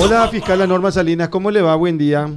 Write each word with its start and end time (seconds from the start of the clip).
Hola, 0.00 0.26
fiscal 0.28 0.68
Norma 0.68 0.90
Salinas, 0.90 1.28
¿cómo 1.28 1.52
le 1.52 1.62
va? 1.62 1.76
Buen 1.76 1.96
día. 1.96 2.28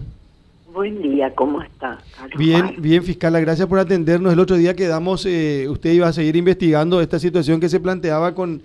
Buen 0.71 1.01
día, 1.01 1.33
¿cómo 1.33 1.61
está? 1.63 1.97
Carlos? 2.15 2.37
Bien, 2.37 2.75
bien, 2.77 3.03
fiscala, 3.03 3.39
gracias 3.39 3.67
por 3.67 3.79
atendernos. 3.79 4.31
El 4.31 4.39
otro 4.39 4.57
día 4.57 4.75
quedamos, 4.75 5.25
eh, 5.25 5.67
usted 5.67 5.91
iba 5.91 6.07
a 6.07 6.13
seguir 6.13 6.35
investigando 6.35 7.01
esta 7.01 7.17
situación 7.17 7.59
que 7.59 7.67
se 7.67 7.79
planteaba 7.79 8.35
con 8.35 8.61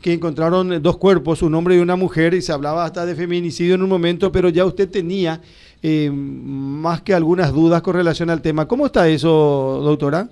que 0.00 0.12
encontraron 0.12 0.82
dos 0.82 0.96
cuerpos, 0.96 1.42
un 1.42 1.54
hombre 1.54 1.76
y 1.76 1.78
una 1.78 1.96
mujer, 1.96 2.34
y 2.34 2.42
se 2.42 2.50
hablaba 2.50 2.84
hasta 2.84 3.06
de 3.06 3.14
feminicidio 3.14 3.74
en 3.74 3.82
un 3.82 3.88
momento, 3.88 4.32
pero 4.32 4.48
ya 4.48 4.64
usted 4.64 4.90
tenía 4.90 5.40
eh, 5.82 6.10
más 6.10 7.02
que 7.02 7.14
algunas 7.14 7.52
dudas 7.52 7.80
con 7.82 7.94
relación 7.94 8.28
al 8.28 8.42
tema. 8.42 8.66
¿Cómo 8.66 8.86
está 8.86 9.08
eso, 9.08 9.80
doctora? 9.84 10.28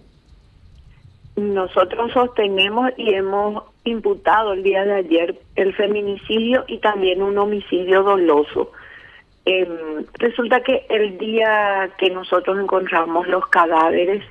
Nosotros 1.40 2.12
sostenemos 2.12 2.90
y 2.98 3.14
hemos 3.14 3.64
imputado 3.84 4.52
el 4.52 4.62
día 4.62 4.84
de 4.84 4.92
ayer 4.92 5.40
el 5.56 5.74
feminicidio 5.74 6.66
y 6.68 6.76
también 6.78 7.22
un 7.22 7.38
homicidio 7.38 8.02
doloso. 8.02 8.72
Eh, 9.46 9.66
resulta 10.18 10.62
que 10.62 10.84
el 10.90 11.16
día 11.16 11.92
que 11.96 12.10
nosotros 12.10 12.58
encontramos 12.58 13.26
los 13.26 13.46
cadáveres 13.46 14.22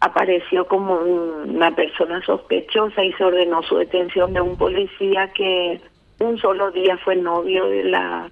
apareció 0.00 0.66
como 0.66 0.94
una 0.94 1.76
persona 1.76 2.22
sospechosa 2.24 3.04
y 3.04 3.12
se 3.12 3.24
ordenó 3.24 3.62
su 3.62 3.76
detención 3.76 4.32
de 4.32 4.40
un 4.40 4.56
policía 4.56 5.30
que 5.34 5.78
un 6.20 6.38
solo 6.38 6.70
día 6.70 6.96
fue 6.96 7.16
novio 7.16 7.66
de 7.66 7.84
la 7.84 8.30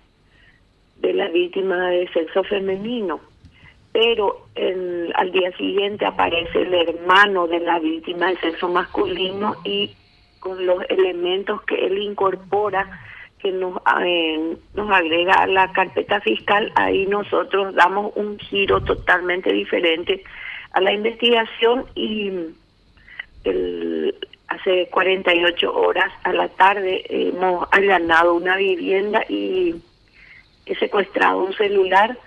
de 0.96 1.12
la 1.12 1.28
víctima 1.28 1.90
de 1.90 2.08
sexo 2.08 2.42
femenino 2.44 3.20
pero 3.94 4.48
al 5.14 5.30
día 5.30 5.56
siguiente 5.56 6.04
aparece 6.04 6.62
el 6.62 6.74
hermano 6.74 7.46
de 7.46 7.60
la 7.60 7.78
víctima 7.78 8.30
de 8.30 8.36
sexo 8.38 8.68
masculino 8.68 9.54
y 9.62 9.94
con 10.40 10.66
los 10.66 10.82
elementos 10.88 11.62
que 11.62 11.76
él 11.86 11.98
incorpora 11.98 13.00
que 13.38 13.52
nos, 13.52 13.80
eh, 14.04 14.56
nos 14.74 14.90
agrega 14.90 15.34
a 15.34 15.46
la 15.46 15.70
carpeta 15.70 16.20
fiscal, 16.22 16.72
ahí 16.74 17.06
nosotros 17.06 17.72
damos 17.76 18.10
un 18.16 18.36
giro 18.40 18.82
totalmente 18.82 19.52
diferente 19.52 20.24
a 20.72 20.80
la 20.80 20.92
investigación 20.92 21.84
y 21.94 22.32
el, 23.44 24.16
hace 24.48 24.88
48 24.90 25.72
horas 25.72 26.10
a 26.24 26.32
la 26.32 26.48
tarde 26.48 27.04
hemos 27.08 27.68
allanado 27.70 28.34
una 28.34 28.56
vivienda 28.56 29.24
y 29.28 29.76
he 30.66 30.74
secuestrado 30.74 31.44
un 31.44 31.52
celular 31.52 32.18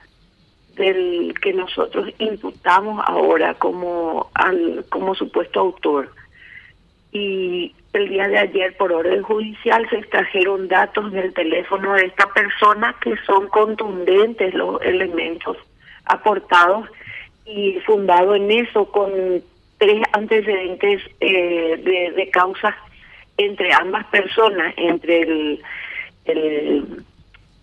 del 0.77 1.33
que 1.41 1.53
nosotros 1.53 2.09
imputamos 2.19 3.03
ahora 3.07 3.53
como 3.55 4.29
al 4.33 4.85
como 4.89 5.15
supuesto 5.15 5.59
autor. 5.59 6.11
Y 7.11 7.73
el 7.93 8.09
día 8.09 8.27
de 8.27 8.37
ayer 8.37 8.77
por 8.77 8.91
orden 8.91 9.23
judicial 9.23 9.87
se 9.89 9.97
extrajeron 9.97 10.67
datos 10.67 11.11
del 11.11 11.33
teléfono 11.33 11.93
de 11.93 12.05
esta 12.05 12.31
persona 12.33 12.95
que 13.01 13.15
son 13.25 13.47
contundentes 13.47 14.53
los 14.53 14.81
elementos 14.81 15.57
aportados 16.05 16.87
y 17.45 17.79
fundado 17.85 18.35
en 18.35 18.51
eso 18.51 18.85
con 18.91 19.11
tres 19.77 20.03
antecedentes 20.13 21.01
eh, 21.19 21.81
de, 21.83 22.13
de 22.15 22.29
causas 22.29 22.75
entre 23.37 23.71
ambas 23.73 24.05
personas, 24.07 24.73
entre 24.77 25.21
el, 25.21 25.63
el 26.25 27.03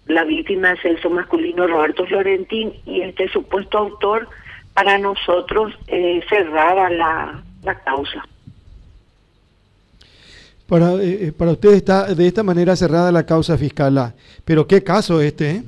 la 0.07 0.25
víctima 0.25 0.71
de 0.71 0.81
sexo 0.81 1.11
masculino 1.11 1.67
Roberto 1.67 2.07
Florentín 2.07 2.73
y 2.87 3.01
este 3.01 3.29
supuesto 3.29 3.79
autor, 3.79 4.29
para 4.75 4.99
nosotros 4.99 5.73
eh, 5.87 6.21
cerraba 6.29 6.91
la, 6.91 7.43
la 7.63 7.79
causa. 7.81 8.27
Para, 10.69 10.95
eh, 11.03 11.33
para 11.37 11.53
usted 11.53 11.75
está 11.75 12.15
de 12.15 12.27
esta 12.27 12.43
manera 12.43 12.75
cerrada 12.75 13.13
la 13.13 13.27
causa 13.27 13.57
fiscal. 13.59 14.15
Pero 14.45 14.67
qué 14.67 14.83
caso 14.83 15.21
este, 15.21 15.51
¿eh? 15.51 15.63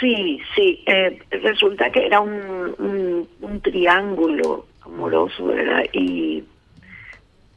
Sí, 0.00 0.40
sí. 0.54 0.82
Eh, 0.86 1.18
resulta 1.30 1.90
que 1.90 2.06
era 2.06 2.20
un, 2.20 3.26
un, 3.40 3.60
triángulo 3.60 4.66
amoroso, 4.82 5.46
¿verdad? 5.46 5.84
Y 5.92 6.44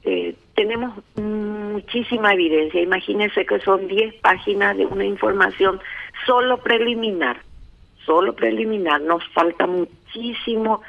eh, 0.04 0.36
tenemos 0.58 0.92
muchísima 1.16 2.34
evidencia. 2.34 2.82
Imagínense 2.82 3.46
que 3.46 3.60
son 3.60 3.88
10 3.88 4.16
páginas 4.16 4.76
de 4.76 4.88
una 4.88 5.06
información 5.06 5.80
solo 6.26 6.58
preliminar, 6.58 7.38
solo 8.04 8.34
preliminar. 8.34 9.00
Nos 9.02 9.24
falta 9.30 9.68
muchísimo 9.68 10.82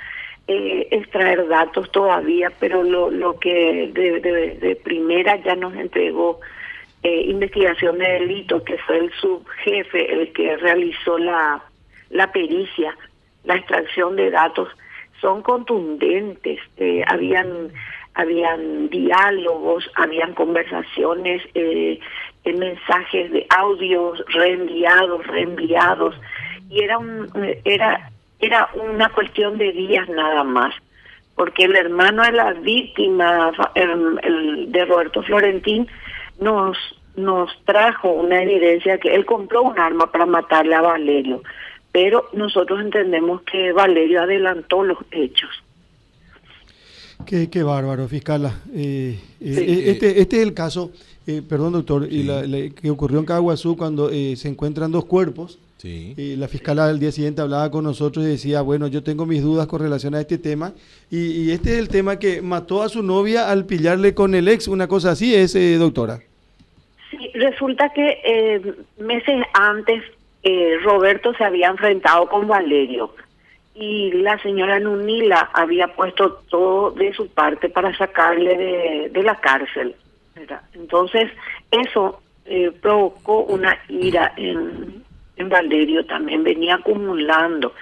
eh, 0.47 0.89
extraer 0.91 1.47
datos 1.49 1.93
todavía, 1.93 2.51
pero 2.59 2.83
lo, 2.83 3.11
lo 3.11 3.39
que 3.39 3.91
de, 3.93 4.81
primera 4.83 5.37
ya 5.37 5.55
nos 5.55 5.75
entregó 5.75 6.41
eh, 7.03 7.25
investigación 7.27 7.99
de 7.99 8.09
delito, 8.09 8.65
que 8.65 8.79
fue 8.79 8.97
el 8.97 9.13
subjefe 9.21 10.11
el 10.15 10.33
que 10.33 10.57
realizó 10.57 11.19
la, 11.19 11.63
la 12.09 12.33
pericia, 12.33 12.97
la 13.45 13.57
extracción 13.57 14.17
de 14.17 14.31
datos, 14.31 14.71
son 15.21 15.43
contundentes. 15.43 16.59
Eh, 16.79 17.05
habían 17.07 17.71
habían 18.19 18.91
diálogos, 18.91 19.89
habían 19.95 20.35
conversaciones, 20.35 21.41
eh, 21.55 21.99
mensajes 22.45 23.31
de 23.31 23.47
audios 23.57 24.23
reenviados, 24.29 25.27
reenviados, 25.27 26.15
y 26.69 26.83
era 26.83 26.99
un, 26.99 27.29
era 27.65 28.11
era 28.41 28.69
una 28.75 29.09
cuestión 29.11 29.59
de 29.59 29.73
días 29.73 30.09
nada 30.09 30.45
más, 30.45 30.75
porque 31.35 31.65
el 31.65 31.77
hermano 31.77 32.23
de 32.25 32.33
la 32.33 32.53
víctima, 32.55 33.53
el, 33.75 34.71
de 34.71 34.85
Roberto 34.85 35.23
Florentín, 35.23 35.87
nos 36.41 36.77
nos 37.17 37.51
trajo 37.65 38.11
una 38.13 38.43
evidencia 38.43 38.99
que 38.99 39.13
él 39.13 39.25
compró 39.25 39.63
un 39.63 39.79
arma 39.79 40.11
para 40.11 40.25
matarle 40.25 40.75
a 40.75 40.83
Valerio, 40.83 41.43
pero 41.91 42.29
nosotros 42.33 42.81
entendemos 42.81 43.43
que 43.43 43.73
Valerio 43.73 44.23
adelantó 44.23 44.85
los 44.85 44.99
hechos. 45.11 45.51
Qué, 47.27 47.51
qué 47.51 47.63
bárbaro, 47.63 48.09
fiscala. 48.09 48.55
Eh, 48.75 49.19
eh, 49.41 49.85
este, 49.87 50.21
este 50.21 50.37
es 50.37 50.43
el 50.43 50.55
caso, 50.55 50.91
eh, 51.27 51.43
perdón 51.47 51.73
doctor, 51.75 52.07
y 52.11 52.23
la, 52.23 52.43
que 52.71 52.91
ocurrió 52.91 53.19
en 53.19 53.27
Caguazú 53.27 53.77
cuando 53.77 54.09
se 54.11 54.49
encuentran 54.49 54.91
dos 54.91 55.05
cuerpos. 55.05 55.59
Sí. 55.79 56.35
la 56.37 56.49
fiscala 56.49 56.87
al 56.87 56.99
día 56.99 57.13
siguiente 57.13 57.41
hablaba 57.41 57.71
con 57.71 57.85
nosotros 57.85 58.25
y 58.25 58.31
decía, 58.31 58.63
bueno, 58.63 58.89
yo 58.89 59.05
tengo 59.05 59.27
mis 59.27 59.45
dudas 59.45 59.69
con 59.69 59.81
relación 59.81 60.13
a 60.17 60.21
este 60.21 60.37
tema. 60.37 60.73
Y, 61.09 61.53
este 61.53 61.75
es 61.75 61.79
el 61.79 61.89
tema 61.89 62.19
que 62.19 62.43
mató 62.43 62.83
a 62.83 62.89
su 62.89 63.01
novia 63.05 63.49
al 63.49 63.65
pillarle 63.65 64.13
con 64.13 64.35
el 64.35 64.49
ex, 64.49 64.67
una 64.67 64.89
cosa 64.89 65.13
así 65.13 65.37
es, 65.37 65.55
doctora. 65.79 66.19
Sí, 67.13 67.31
resulta 67.35 67.93
que 67.93 68.75
meses 68.99 69.41
antes 69.53 70.03
Roberto 70.83 71.33
se 71.35 71.45
había 71.45 71.69
enfrentado 71.69 72.29
con 72.29 72.49
Valerio 72.49 73.13
y 73.79 74.11
la 74.11 74.37
señora 74.39 74.81
Nunila 74.81 75.51
había 75.53 75.87
puesto 75.89 76.41
todo 76.51 76.91
de 76.91 77.13
su 77.13 77.29
parte 77.29 77.69
para 77.69 77.97
sacarle 77.97 79.09
de, 79.13 79.23
la 79.23 79.37
cárcel. 79.37 79.95
Entonces, 80.75 81.31
eso 81.71 82.21
eh, 82.45 82.73
provocó 82.81 83.45
una 83.45 83.79
ira 83.89 84.33
en, 84.37 85.05
en 85.37 85.49
Valerio 85.49 86.05
también, 86.07 86.43
venía 86.43 86.77
acumulando. 86.77 87.73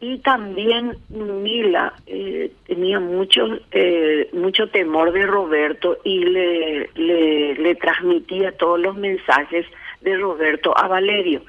Y 0.00 0.18
también 0.18 0.96
Nunila 1.08 1.92
eh, 2.06 2.50
tenía 2.66 2.98
mucho, 2.98 3.46
eh, 3.70 4.28
mucho 4.32 4.68
temor 4.68 5.12
de 5.12 5.24
Roberto 5.26 5.98
y 6.02 6.24
le, 6.24 6.90
le, 6.94 7.54
le 7.54 7.74
transmitía 7.76 8.52
todos 8.52 8.80
los 8.80 8.96
mensajes 8.96 9.66
de 10.00 10.16
Roberto 10.16 10.76
a 10.76 10.88
Valerio 10.88 11.42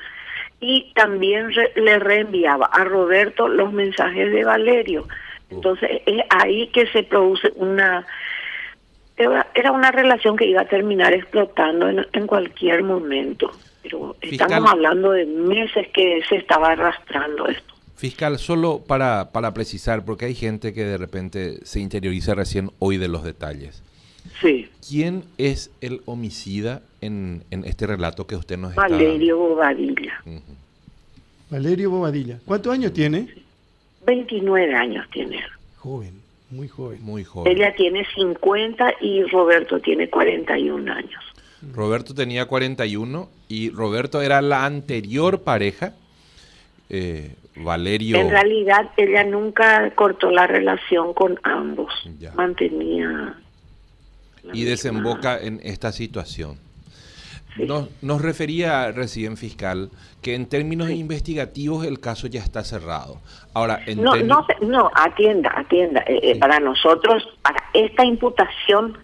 y 0.59 0.91
también 0.93 1.49
le 1.75 1.99
reenviaba 1.99 2.65
a 2.65 2.83
Roberto 2.83 3.47
los 3.47 3.71
mensajes 3.71 4.31
de 4.31 4.43
Valerio. 4.43 5.07
Entonces 5.49 6.01
es 6.05 6.21
ahí 6.29 6.67
que 6.67 6.85
se 6.87 7.03
produce 7.03 7.51
una 7.55 8.05
era 9.53 9.71
una 9.71 9.91
relación 9.91 10.37
que 10.37 10.45
iba 10.45 10.61
a 10.61 10.65
terminar 10.65 11.13
explotando 11.13 11.89
en, 11.89 12.25
cualquier 12.27 12.83
momento. 12.83 13.51
Pero 13.83 14.15
estamos 14.21 14.71
hablando 14.71 15.11
de 15.11 15.25
meses 15.25 15.87
que 15.93 16.21
se 16.29 16.37
estaba 16.37 16.71
arrastrando 16.71 17.47
esto. 17.47 17.73
Fiscal, 17.95 18.39
solo 18.39 18.81
para, 18.87 19.31
para 19.33 19.53
precisar, 19.53 20.05
porque 20.05 20.25
hay 20.25 20.35
gente 20.35 20.73
que 20.73 20.85
de 20.85 20.97
repente 20.97 21.65
se 21.65 21.81
interioriza 21.81 22.33
recién 22.33 22.71
hoy 22.79 22.95
de 22.95 23.09
los 23.09 23.25
detalles. 23.25 23.83
Sí. 24.41 24.69
¿Quién 24.87 25.23
es 25.37 25.71
el 25.81 26.01
homicida 26.05 26.81
en, 27.01 27.43
en 27.51 27.65
este 27.65 27.87
relato 27.87 28.27
que 28.27 28.35
usted 28.35 28.57
nos 28.57 28.71
está 28.71 28.81
Valerio 28.81 29.37
Bobadilla. 29.37 30.21
Valerio 31.49 31.89
Bobadilla. 31.89 32.39
¿Cuántos 32.45 32.73
años 32.73 32.93
tiene? 32.93 33.27
29 34.05 34.75
años 34.75 35.07
tiene. 35.11 35.41
Joven, 35.77 36.21
muy 36.49 36.67
joven. 36.67 37.01
Muy 37.01 37.23
joven. 37.23 37.51
Ella 37.51 37.73
tiene 37.75 38.05
50 38.15 38.95
y 39.01 39.23
Roberto 39.23 39.79
tiene 39.79 40.09
41 40.09 40.91
años. 40.91 41.23
Roberto 41.73 42.13
tenía 42.13 42.45
41 42.45 43.29
y 43.49 43.69
Roberto 43.71 44.21
era 44.21 44.41
la 44.41 44.65
anterior 44.65 45.41
pareja. 45.41 45.93
Eh, 46.89 47.35
Valerio. 47.55 48.17
En 48.17 48.29
realidad 48.29 48.89
ella 48.95 49.23
nunca 49.25 49.91
cortó 49.91 50.31
la 50.31 50.47
relación 50.47 51.13
con 51.13 51.39
ambos. 51.43 51.93
Mantenía 52.35 53.35
y 54.53 54.63
desemboca 54.63 55.39
en 55.39 55.59
esta 55.63 55.91
situación. 55.91 56.57
Nos, 58.01 58.21
refería 58.21 58.91
recién 58.91 59.35
fiscal 59.35 59.89
que 60.21 60.35
en 60.35 60.47
términos 60.47 60.89
investigativos 60.91 61.85
el 61.85 61.99
caso 61.99 62.27
ya 62.27 62.39
está 62.39 62.63
cerrado. 62.63 63.19
Ahora, 63.53 63.81
no, 63.97 64.15
no, 64.15 64.45
no, 64.61 64.91
atienda, 64.93 65.51
atienda. 65.55 66.01
Eh, 66.07 66.19
eh, 66.23 66.39
para 66.39 66.59
nosotros, 66.59 67.27
para 67.41 67.63
esta 67.73 68.05
imputación 68.05 68.97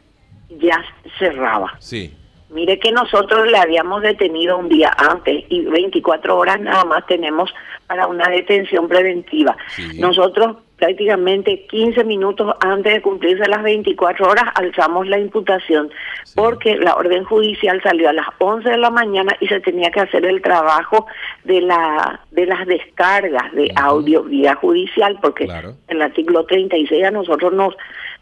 ya 0.60 0.84
cerraba. 1.20 1.76
Sí. 1.80 2.14
Mire 2.50 2.80
que 2.80 2.92
nosotros 2.92 3.48
le 3.52 3.58
habíamos 3.58 4.02
detenido 4.02 4.58
un 4.58 4.70
día 4.70 4.96
antes 4.98 5.44
y 5.50 5.62
24 5.66 6.38
horas 6.38 6.62
nada 6.62 6.86
más 6.86 7.06
tenemos 7.08 7.54
para 7.88 8.08
una 8.08 8.30
detención 8.30 8.88
preventiva. 8.88 9.58
Nosotros 9.96 10.58
prácticamente 10.78 11.66
15 11.68 12.04
minutos 12.04 12.56
antes 12.60 12.94
de 12.94 13.02
cumplirse 13.02 13.48
las 13.48 13.64
24 13.64 14.28
horas 14.28 14.46
alzamos 14.56 15.08
la 15.08 15.18
imputación 15.18 15.90
porque 16.36 16.76
la 16.76 16.96
orden 16.96 17.24
judicial 17.24 17.82
salió 17.82 18.10
a 18.10 18.14
las 18.14 18.28
11 18.40 18.70
de 18.70 18.78
la 18.78 18.90
mañana 18.90 19.36
y 19.40 19.48
se 19.48 19.60
tenía 19.62 19.90
que 19.92 20.02
hacer 20.02 20.26
el 20.26 20.42
trabajo 20.42 21.06
de 21.44 21.62
la 21.62 22.20
de 22.32 22.46
las 22.46 22.66
descargas 22.68 23.54
de 23.54 23.72
audio 23.76 24.24
vía 24.24 24.56
judicial 24.56 25.18
porque 25.22 25.48
el 25.88 26.02
artículo 26.02 26.46
36 26.46 27.04
a 27.06 27.12
nosotros 27.12 27.54
nos 27.54 27.76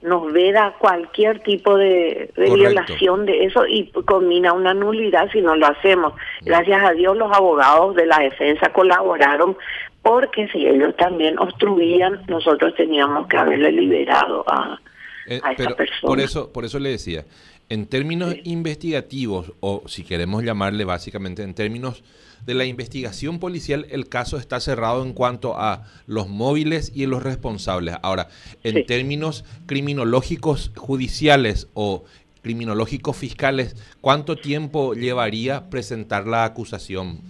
nos 0.04 0.32
veda 0.34 0.76
cualquier 0.80 1.40
tipo 1.40 1.78
de, 1.78 2.30
violación 2.36 3.26
de 3.26 3.46
eso 3.46 3.66
y 3.66 3.90
combina 4.06 4.52
una 4.52 4.74
nulidad 4.74 5.30
si 5.32 5.42
no 5.42 5.56
lo 5.56 5.68
hacemos. 5.68 6.14
Gracias 6.42 6.84
a 6.84 6.92
Dios 6.92 7.16
los 7.16 7.32
abogados 7.32 7.96
de 7.96 8.06
la 8.06 8.20
defensa 8.20 8.74
colaboraron 8.74 9.56
porque 10.04 10.48
si 10.50 10.68
ellos 10.68 10.96
también 10.98 11.40
obstruían, 11.40 12.22
nosotros 12.28 12.76
teníamos 12.76 13.28
que 13.28 13.38
haberle 13.38 13.72
liberado 13.72 14.44
a, 14.48 14.80
eh, 15.26 15.40
esa 15.58 15.76
persona. 15.76 16.02
Por 16.02 16.20
eso, 16.20 16.52
por 16.52 16.66
eso 16.66 16.78
le 16.78 16.90
decía, 16.90 17.26
en 17.70 17.88
términos 17.88 18.36
investigativos, 18.44 19.54
o 19.62 19.84
si 19.88 20.04
queremos 20.04 20.44
llamarle 20.44 20.84
básicamente 20.84 21.42
en 21.42 21.54
términos 21.56 22.04
de 22.46 22.54
la 22.54 22.66
investigación 22.66 23.40
policial, 23.40 23.88
el 23.90 24.10
caso 24.10 24.38
está 24.38 24.60
cerrado 24.60 25.04
en 25.04 25.14
cuanto 25.14 25.58
a 25.58 25.86
los 26.06 26.28
móviles 26.28 26.92
y 26.94 27.06
los 27.06 27.24
responsables. 27.24 27.96
Ahora, 28.04 28.28
en 28.66 28.86
términos 28.86 29.46
criminológicos 29.66 30.74
judiciales 30.76 31.70
o 31.74 32.04
criminológicos 32.42 33.16
fiscales, 33.16 33.78
¿cuánto 34.02 34.36
tiempo 34.36 34.94
llevaría 34.94 35.70
presentar 35.70 36.28
la 36.28 36.44
acusación 36.44 37.22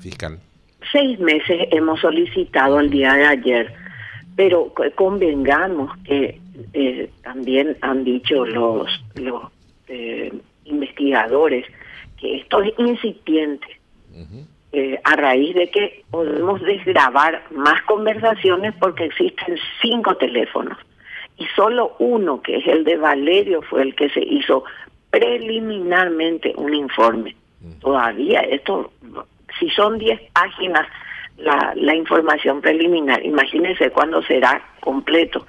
fiscal? 0.00 0.38
Seis 0.92 1.18
meses 1.18 1.68
hemos 1.70 2.00
solicitado 2.00 2.78
el 2.78 2.90
día 2.90 3.14
de 3.14 3.26
ayer, 3.26 3.74
pero 4.36 4.72
convengamos 4.94 5.96
que 6.04 6.40
eh, 6.72 7.10
también 7.22 7.76
han 7.80 8.04
dicho 8.04 8.44
los, 8.44 8.88
los 9.16 9.44
eh, 9.88 10.32
investigadores 10.64 11.66
que 12.18 12.36
esto 12.36 12.62
es 12.62 12.72
incipiente. 12.78 13.66
Eh, 14.74 14.98
a 15.04 15.16
raíz 15.16 15.54
de 15.54 15.70
que 15.70 16.02
podemos 16.10 16.60
desgrabar 16.62 17.42
más 17.50 17.82
conversaciones 17.82 18.74
porque 18.80 19.04
existen 19.04 19.58
cinco 19.82 20.16
teléfonos 20.16 20.78
y 21.36 21.46
solo 21.56 21.96
uno, 21.98 22.40
que 22.40 22.56
es 22.56 22.66
el 22.66 22.84
de 22.84 22.96
Valerio, 22.96 23.62
fue 23.62 23.82
el 23.82 23.94
que 23.94 24.08
se 24.10 24.20
hizo 24.20 24.64
preliminarmente 25.10 26.54
un 26.56 26.74
informe. 26.74 27.36
Todavía 27.80 28.40
esto 28.40 28.92
si 29.58 29.68
son 29.70 29.98
10 29.98 30.20
páginas 30.32 30.86
la, 31.38 31.94
información 31.94 32.60
preliminar, 32.60 33.24
imagínense 33.24 33.90
cuándo 33.90 34.22
será 34.22 34.62
completo. 34.80 35.44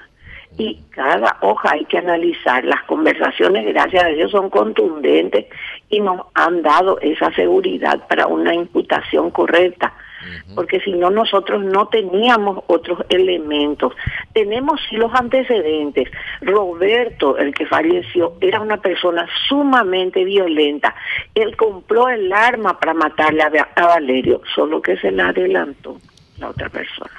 Y 0.58 0.80
cada 0.92 1.38
hoja 1.42 1.72
hay 1.72 1.86
que 1.86 1.98
analizar. 1.98 2.64
Las 2.64 2.84
conversaciones, 2.84 3.66
gracias 3.66 4.04
a 4.04 4.10
Dios, 4.10 4.32
son 4.32 4.50
contundentes 4.50 5.46
y 5.90 6.00
nos 6.00 6.22
han 6.36 6.62
dado 6.62 7.00
esa 7.02 7.32
seguridad 7.34 8.08
para 8.08 8.28
una 8.28 8.54
imputación 8.54 9.32
correcta 9.32 9.94
porque 10.56 10.80
si 10.82 10.94
no 10.94 11.10
nosotros 11.10 11.64
no 11.64 11.88
teníamos 11.88 12.64
otros 12.68 13.00
elementos. 13.10 13.94
Tenemos 14.34 14.80
sí 14.90 14.96
los 14.98 15.14
antecedentes. 15.14 16.10
Roberto, 16.42 17.38
el 17.38 17.54
que 17.54 17.66
falleció, 17.66 18.34
era 18.42 18.62
una 18.62 18.78
persona 18.78 19.28
sumamente 19.48 20.24
violenta. 20.24 20.96
Él 21.36 21.56
compró 21.56 22.10
el 22.10 22.32
arma 22.32 22.80
para 22.80 22.94
matarle 22.94 23.44
a, 23.44 23.86
Valerio, 23.86 24.42
solo 24.54 24.82
que 24.82 24.98
se 24.98 25.12
la 25.12 25.30
adelantó 25.30 25.98
la 26.38 26.50
otra 26.50 26.70
persona. 26.70 27.12